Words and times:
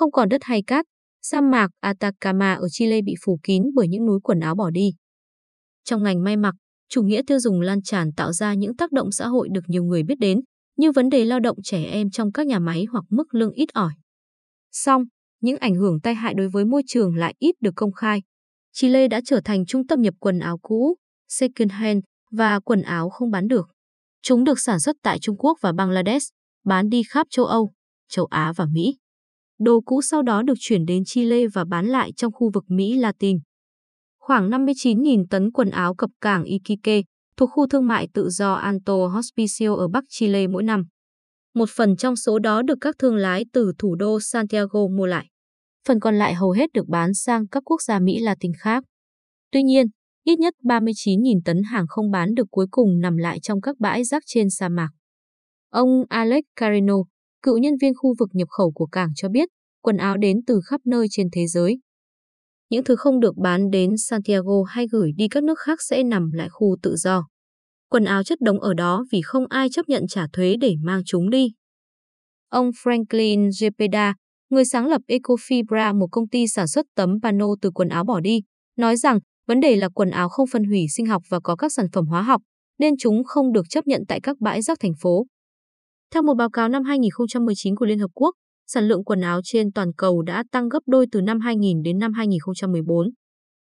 Không 0.00 0.12
còn 0.12 0.28
đất 0.28 0.44
hay 0.44 0.62
cát, 0.66 0.86
sa 1.22 1.40
mạc 1.40 1.70
Atacama 1.80 2.54
ở 2.54 2.68
Chile 2.70 3.00
bị 3.02 3.14
phủ 3.24 3.38
kín 3.42 3.62
bởi 3.74 3.88
những 3.88 4.06
núi 4.06 4.18
quần 4.22 4.40
áo 4.40 4.54
bỏ 4.54 4.70
đi. 4.70 4.90
Trong 5.84 6.02
ngành 6.02 6.24
may 6.24 6.36
mặc, 6.36 6.54
chủ 6.88 7.02
nghĩa 7.02 7.22
tiêu 7.26 7.38
dùng 7.38 7.60
lan 7.60 7.82
tràn 7.82 8.12
tạo 8.16 8.32
ra 8.32 8.54
những 8.54 8.76
tác 8.76 8.92
động 8.92 9.12
xã 9.12 9.26
hội 9.26 9.48
được 9.52 9.60
nhiều 9.66 9.84
người 9.84 10.02
biết 10.02 10.14
đến, 10.18 10.40
như 10.76 10.92
vấn 10.92 11.08
đề 11.08 11.24
lao 11.24 11.40
động 11.40 11.56
trẻ 11.64 11.84
em 11.84 12.10
trong 12.10 12.32
các 12.32 12.46
nhà 12.46 12.58
máy 12.58 12.84
hoặc 12.92 13.04
mức 13.10 13.34
lương 13.34 13.52
ít 13.52 13.66
ỏi. 13.72 13.92
Song, 14.72 15.04
những 15.40 15.56
ảnh 15.56 15.74
hưởng 15.74 16.00
tai 16.00 16.14
hại 16.14 16.34
đối 16.34 16.48
với 16.48 16.64
môi 16.64 16.82
trường 16.86 17.16
lại 17.16 17.34
ít 17.38 17.54
được 17.60 17.72
công 17.76 17.92
khai. 17.92 18.22
Chile 18.72 19.08
đã 19.08 19.20
trở 19.24 19.40
thành 19.44 19.66
trung 19.66 19.86
tâm 19.86 20.02
nhập 20.02 20.14
quần 20.18 20.38
áo 20.38 20.58
cũ, 20.58 20.96
second 21.28 21.72
hand 21.72 22.04
và 22.30 22.60
quần 22.60 22.82
áo 22.82 23.10
không 23.10 23.30
bán 23.30 23.48
được. 23.48 23.70
Chúng 24.22 24.44
được 24.44 24.60
sản 24.60 24.80
xuất 24.80 24.96
tại 25.02 25.18
Trung 25.18 25.36
Quốc 25.36 25.58
và 25.60 25.72
Bangladesh, 25.72 26.32
bán 26.64 26.88
đi 26.88 27.02
khắp 27.08 27.26
châu 27.30 27.44
Âu, 27.44 27.72
châu 28.08 28.24
Á 28.24 28.52
và 28.56 28.66
Mỹ. 28.72 28.99
Đồ 29.60 29.80
cũ 29.80 30.02
sau 30.02 30.22
đó 30.22 30.42
được 30.42 30.54
chuyển 30.58 30.84
đến 30.86 31.02
Chile 31.06 31.46
và 31.54 31.64
bán 31.64 31.86
lại 31.86 32.12
trong 32.16 32.32
khu 32.32 32.50
vực 32.54 32.64
Mỹ 32.68 32.94
Latin. 32.94 33.38
Khoảng 34.18 34.50
59.000 34.50 35.24
tấn 35.30 35.50
quần 35.52 35.70
áo 35.70 35.94
cập 35.94 36.10
cảng 36.20 36.44
Iquique 36.44 37.02
thuộc 37.36 37.50
khu 37.52 37.66
thương 37.66 37.86
mại 37.86 38.08
tự 38.14 38.28
do 38.30 38.52
Alto 38.52 39.06
Hospicio 39.06 39.74
ở 39.74 39.88
Bắc 39.88 40.04
Chile 40.08 40.46
mỗi 40.46 40.62
năm. 40.62 40.84
Một 41.54 41.68
phần 41.70 41.96
trong 41.96 42.16
số 42.16 42.38
đó 42.38 42.62
được 42.62 42.78
các 42.80 42.94
thương 42.98 43.16
lái 43.16 43.44
từ 43.52 43.72
thủ 43.78 43.94
đô 43.94 44.20
Santiago 44.20 44.88
mua 44.96 45.06
lại. 45.06 45.26
Phần 45.88 46.00
còn 46.00 46.14
lại 46.18 46.34
hầu 46.34 46.50
hết 46.50 46.72
được 46.72 46.88
bán 46.88 47.14
sang 47.14 47.48
các 47.48 47.62
quốc 47.66 47.82
gia 47.82 47.98
Mỹ 47.98 48.18
Latin 48.20 48.52
khác. 48.58 48.84
Tuy 49.52 49.62
nhiên, 49.62 49.86
ít 50.24 50.38
nhất 50.38 50.54
39.000 50.64 51.40
tấn 51.44 51.62
hàng 51.62 51.84
không 51.88 52.10
bán 52.10 52.34
được 52.34 52.46
cuối 52.50 52.66
cùng 52.70 53.00
nằm 53.00 53.16
lại 53.16 53.40
trong 53.40 53.60
các 53.60 53.76
bãi 53.78 54.04
rác 54.04 54.22
trên 54.26 54.50
sa 54.50 54.68
mạc. 54.68 54.88
Ông 55.70 55.88
Alex 56.08 56.44
Carino, 56.56 56.94
cựu 57.42 57.58
nhân 57.58 57.74
viên 57.80 57.92
khu 57.94 58.14
vực 58.18 58.28
nhập 58.32 58.48
khẩu 58.48 58.72
của 58.74 58.86
cảng 58.86 59.08
cho 59.16 59.28
biết, 59.28 59.48
quần 59.82 59.96
áo 59.96 60.16
đến 60.16 60.36
từ 60.46 60.60
khắp 60.64 60.80
nơi 60.84 61.06
trên 61.10 61.26
thế 61.32 61.46
giới. 61.46 61.78
Những 62.70 62.84
thứ 62.84 62.96
không 62.96 63.20
được 63.20 63.36
bán 63.36 63.70
đến 63.70 63.96
Santiago 63.96 64.62
hay 64.68 64.86
gửi 64.92 65.12
đi 65.16 65.28
các 65.28 65.44
nước 65.44 65.58
khác 65.58 65.78
sẽ 65.82 66.02
nằm 66.02 66.30
lại 66.32 66.48
khu 66.50 66.76
tự 66.82 66.96
do. 66.96 67.26
Quần 67.90 68.04
áo 68.04 68.22
chất 68.22 68.40
đống 68.40 68.60
ở 68.60 68.74
đó 68.74 69.04
vì 69.12 69.20
không 69.22 69.46
ai 69.48 69.68
chấp 69.72 69.88
nhận 69.88 70.06
trả 70.08 70.26
thuế 70.32 70.56
để 70.60 70.74
mang 70.82 71.02
chúng 71.06 71.30
đi. 71.30 71.52
Ông 72.48 72.70
Franklin 72.70 73.48
Jepeda, 73.48 74.14
người 74.50 74.64
sáng 74.64 74.86
lập 74.86 75.02
Ecofibra, 75.08 75.98
một 75.98 76.08
công 76.10 76.28
ty 76.28 76.46
sản 76.46 76.66
xuất 76.66 76.86
tấm 76.94 77.10
pano 77.22 77.46
từ 77.62 77.70
quần 77.70 77.88
áo 77.88 78.04
bỏ 78.04 78.20
đi, 78.20 78.40
nói 78.76 78.96
rằng 78.96 79.18
vấn 79.46 79.60
đề 79.60 79.76
là 79.76 79.88
quần 79.88 80.10
áo 80.10 80.28
không 80.28 80.46
phân 80.52 80.64
hủy 80.64 80.86
sinh 80.96 81.06
học 81.06 81.22
và 81.28 81.40
có 81.40 81.56
các 81.56 81.72
sản 81.72 81.86
phẩm 81.92 82.06
hóa 82.06 82.22
học, 82.22 82.42
nên 82.78 82.94
chúng 82.98 83.24
không 83.24 83.52
được 83.52 83.66
chấp 83.68 83.86
nhận 83.86 84.02
tại 84.08 84.20
các 84.22 84.36
bãi 84.40 84.62
rác 84.62 84.80
thành 84.80 84.92
phố. 85.00 85.26
Theo 86.14 86.22
một 86.22 86.34
báo 86.34 86.50
cáo 86.50 86.68
năm 86.68 86.84
2019 86.84 87.76
của 87.76 87.86
Liên 87.86 87.98
Hợp 87.98 88.10
Quốc, 88.14 88.34
sản 88.66 88.88
lượng 88.88 89.04
quần 89.04 89.20
áo 89.20 89.40
trên 89.44 89.72
toàn 89.72 89.92
cầu 89.96 90.22
đã 90.22 90.44
tăng 90.52 90.68
gấp 90.68 90.78
đôi 90.86 91.06
từ 91.12 91.20
năm 91.20 91.40
2000 91.40 91.82
đến 91.82 91.98
năm 91.98 92.12
2014. 92.12 93.10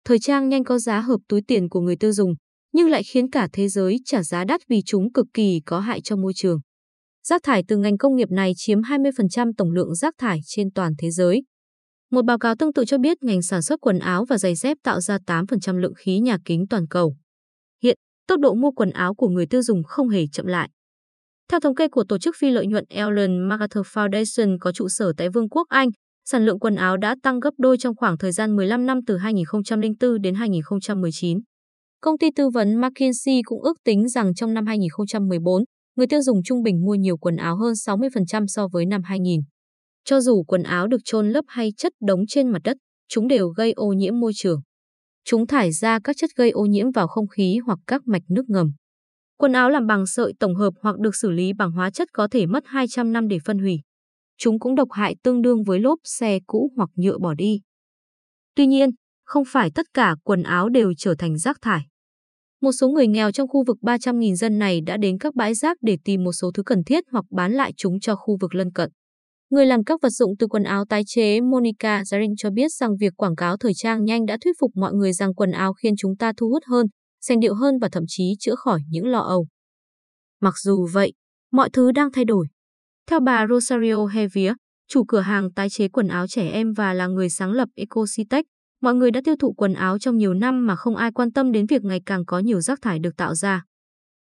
Thời 0.05 0.19
trang 0.19 0.49
nhanh 0.49 0.65
có 0.65 0.79
giá 0.79 1.01
hợp 1.01 1.19
túi 1.29 1.43
tiền 1.47 1.69
của 1.69 1.81
người 1.81 1.97
tiêu 1.97 2.13
dùng, 2.13 2.35
nhưng 2.73 2.89
lại 2.89 3.03
khiến 3.03 3.31
cả 3.31 3.49
thế 3.53 3.69
giới 3.69 3.99
trả 4.05 4.23
giá 4.23 4.45
đắt 4.45 4.61
vì 4.69 4.83
chúng 4.87 5.13
cực 5.13 5.27
kỳ 5.35 5.61
có 5.67 5.81
hại 5.81 6.01
cho 6.01 6.17
môi 6.17 6.33
trường. 6.37 6.61
Rác 7.29 7.43
thải 7.43 7.63
từ 7.69 7.77
ngành 7.77 7.99
công 7.99 8.17
nghiệp 8.17 8.31
này 8.31 8.53
chiếm 8.57 8.81
20% 8.81 9.53
tổng 9.57 9.71
lượng 9.71 9.95
rác 9.95 10.15
thải 10.19 10.39
trên 10.47 10.71
toàn 10.75 10.93
thế 10.99 11.11
giới. 11.11 11.43
Một 12.11 12.25
báo 12.25 12.39
cáo 12.39 12.55
tương 12.59 12.73
tự 12.73 12.85
cho 12.85 12.99
biết 12.99 13.23
ngành 13.23 13.43
sản 13.43 13.63
xuất 13.63 13.81
quần 13.81 13.99
áo 13.99 14.25
và 14.25 14.39
giày 14.39 14.55
dép 14.55 14.77
tạo 14.83 15.01
ra 15.01 15.19
8% 15.27 15.79
lượng 15.79 15.95
khí 15.97 16.19
nhà 16.19 16.39
kính 16.45 16.67
toàn 16.71 16.87
cầu. 16.89 17.17
Hiện, 17.83 17.97
tốc 18.27 18.41
độ 18.41 18.55
mua 18.55 18.71
quần 18.71 18.91
áo 18.91 19.15
của 19.15 19.29
người 19.29 19.47
tiêu 19.47 19.63
dùng 19.63 19.83
không 19.85 20.09
hề 20.09 20.27
chậm 20.33 20.47
lại. 20.47 20.71
Theo 21.51 21.61
thống 21.61 21.75
kê 21.75 21.89
của 21.89 22.05
tổ 22.09 22.19
chức 22.19 22.37
phi 22.39 22.51
lợi 22.51 22.67
nhuận 22.67 22.85
Ellen 22.89 23.49
MacArthur 23.49 23.87
Foundation 23.87 24.57
có 24.61 24.73
trụ 24.73 24.89
sở 24.89 25.13
tại 25.17 25.29
Vương 25.29 25.49
quốc 25.49 25.69
Anh, 25.69 25.89
sản 26.25 26.45
lượng 26.45 26.59
quần 26.59 26.75
áo 26.75 26.97
đã 26.97 27.17
tăng 27.23 27.41
gấp 27.41 27.51
đôi 27.59 27.79
trong 27.79 27.97
khoảng 27.97 28.19
thời 28.19 28.33
gian 28.33 28.57
15 28.57 28.87
năm 28.87 29.01
từ 29.07 29.17
2004 29.17 30.21
đến 30.23 30.35
2019. 30.35 31.39
Công 32.01 32.19
ty 32.19 32.27
tư 32.37 32.49
vấn 32.49 32.81
McKinsey 32.81 33.43
cũng 33.45 33.63
ước 33.63 33.77
tính 33.85 34.09
rằng 34.09 34.35
trong 34.35 34.55
năm 34.55 34.67
2014, 34.67 35.65
người 35.97 36.07
tiêu 36.07 36.23
dùng 36.23 36.43
trung 36.43 36.63
bình 36.63 36.85
mua 36.85 36.95
nhiều 36.95 37.17
quần 37.17 37.37
áo 37.37 37.57
hơn 37.57 37.73
60% 37.73 38.45
so 38.47 38.69
với 38.69 38.87
năm 38.87 39.03
2000. 39.03 39.41
Cho 40.05 40.21
dù 40.21 40.43
quần 40.43 40.63
áo 40.63 40.87
được 40.87 41.01
chôn 41.05 41.31
lấp 41.31 41.45
hay 41.49 41.73
chất 41.77 41.93
đống 42.07 42.21
trên 42.29 42.49
mặt 42.49 42.63
đất, 42.65 42.77
chúng 43.09 43.29
đều 43.29 43.49
gây 43.49 43.73
ô 43.73 43.93
nhiễm 43.93 44.21
môi 44.21 44.33
trường. 44.35 44.61
Chúng 45.25 45.47
thải 45.47 45.73
ra 45.73 45.99
các 46.05 46.17
chất 46.17 46.31
gây 46.37 46.51
ô 46.51 46.67
nhiễm 46.67 46.91
vào 46.91 47.09
không 47.09 47.29
khí 47.29 47.59
hoặc 47.67 47.79
các 47.87 48.03
mạch 48.07 48.23
nước 48.29 48.45
ngầm. 48.49 48.73
Quần 49.37 49.53
áo 49.53 49.71
làm 49.71 49.87
bằng 49.87 50.07
sợi 50.07 50.33
tổng 50.41 50.55
hợp 50.55 50.75
hoặc 50.83 50.99
được 50.99 51.17
xử 51.17 51.31
lý 51.31 51.53
bằng 51.53 51.71
hóa 51.71 51.91
chất 51.91 52.09
có 52.13 52.29
thể 52.31 52.47
mất 52.47 52.65
200 52.67 53.13
năm 53.13 53.29
để 53.29 53.39
phân 53.45 53.59
hủy. 53.59 53.81
Chúng 54.39 54.59
cũng 54.59 54.75
độc 54.75 54.89
hại 54.93 55.17
tương 55.23 55.43
đương 55.43 55.65
với 55.65 55.81
lốp 55.81 55.99
xe 56.05 56.39
cũ 56.47 56.71
hoặc 56.77 56.91
nhựa 56.97 57.19
bỏ 57.19 57.35
đi. 57.35 57.61
Tuy 58.55 58.67
nhiên, 58.67 58.91
không 59.25 59.45
phải 59.47 59.71
tất 59.75 59.87
cả 59.95 60.15
quần 60.25 60.43
áo 60.43 60.69
đều 60.69 60.93
trở 60.99 61.15
thành 61.19 61.39
rác 61.39 61.57
thải. 61.63 61.81
Một 62.61 62.73
số 62.73 62.89
người 62.89 63.07
nghèo 63.07 63.33
trong 63.33 63.49
khu 63.49 63.65
vực 63.67 63.77
300.000 63.83 64.35
dân 64.35 64.59
này 64.59 64.81
đã 64.87 64.97
đến 64.97 65.19
các 65.19 65.35
bãi 65.35 65.55
rác 65.55 65.77
để 65.81 65.97
tìm 66.05 66.25
một 66.25 66.33
số 66.33 66.51
thứ 66.55 66.63
cần 66.63 66.85
thiết 66.85 67.05
hoặc 67.11 67.25
bán 67.31 67.53
lại 67.53 67.73
chúng 67.77 68.01
cho 68.01 68.17
khu 68.17 68.37
vực 68.41 68.55
lân 68.55 68.73
cận. 68.73 68.91
Người 69.51 69.67
làm 69.67 69.85
các 69.85 70.01
vật 70.03 70.11
dụng 70.11 70.35
từ 70.39 70.47
quần 70.47 70.63
áo 70.63 70.85
tái 70.89 71.03
chế 71.07 71.41
Monica 71.41 72.03
Zarin 72.03 72.35
cho 72.37 72.51
biết 72.51 72.73
rằng 72.73 72.97
việc 73.01 73.13
quảng 73.17 73.37
cáo 73.37 73.57
thời 73.57 73.73
trang 73.75 74.05
nhanh 74.05 74.27
đã 74.27 74.39
thuyết 74.45 74.57
phục 74.61 74.71
mọi 74.75 74.93
người 74.93 75.13
rằng 75.13 75.35
quần 75.35 75.51
áo 75.51 75.73
khiến 75.73 75.95
chúng 75.99 76.17
ta 76.17 76.33
thu 76.37 76.49
hút 76.49 76.63
hơn, 76.67 76.87
sành 77.27 77.41
điệu 77.41 77.55
hơn 77.55 77.79
và 77.79 77.89
thậm 77.93 78.05
chí 78.09 78.35
chữa 78.39 78.55
khỏi 78.55 78.81
những 78.89 79.07
lo 79.07 79.19
âu. 79.19 79.47
Mặc 80.41 80.55
dù 80.59 80.89
vậy, 80.93 81.13
mọi 81.53 81.71
thứ 81.71 81.93
đang 81.93 82.13
thay 82.13 82.25
đổi. 82.25 82.47
Theo 83.07 83.21
bà 83.21 83.47
Rosario 83.47 84.07
Hevier, 84.07 84.53
chủ 84.89 85.05
cửa 85.05 85.21
hàng 85.21 85.53
tái 85.53 85.71
chế 85.71 85.89
quần 85.89 86.09
áo 86.09 86.27
trẻ 86.27 86.49
em 86.49 86.73
và 86.73 86.95
là 86.95 87.07
người 87.07 87.31
sáng 87.31 87.53
lập 87.53 87.69
Ecositech, 87.75 88.47
mọi 88.83 88.95
người 88.95 89.11
đã 89.11 89.21
tiêu 89.25 89.35
thụ 89.37 89.53
quần 89.53 89.75
áo 89.75 89.99
trong 89.99 90.17
nhiều 90.17 90.35
năm 90.35 90.67
mà 90.67 90.77
không 90.77 90.97
ai 90.97 91.13
quan 91.13 91.33
tâm 91.33 91.53
đến 91.53 91.67
việc 91.67 91.85
ngày 91.85 92.01
càng 92.07 92.25
có 92.25 92.39
nhiều 92.39 92.61
rác 92.61 92.83
thải 92.83 92.99
được 92.99 93.17
tạo 93.17 93.35
ra. 93.35 93.65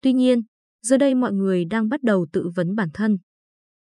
Tuy 0.01 0.13
nhiên, 0.13 0.41
giờ 0.81 0.97
đây 0.97 1.15
mọi 1.15 1.33
người 1.33 1.65
đang 1.65 1.89
bắt 1.89 2.03
đầu 2.03 2.27
tự 2.33 2.49
vấn 2.55 2.75
bản 2.75 2.89
thân. 2.93 3.17